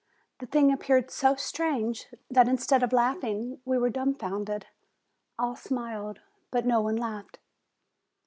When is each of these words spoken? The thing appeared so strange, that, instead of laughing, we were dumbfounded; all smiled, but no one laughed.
The 0.39 0.47
thing 0.47 0.71
appeared 0.73 1.11
so 1.11 1.35
strange, 1.35 2.07
that, 2.27 2.47
instead 2.47 2.81
of 2.81 2.91
laughing, 2.91 3.61
we 3.65 3.77
were 3.77 3.91
dumbfounded; 3.91 4.65
all 5.37 5.55
smiled, 5.55 6.21
but 6.49 6.65
no 6.65 6.81
one 6.81 6.95
laughed. 6.95 7.37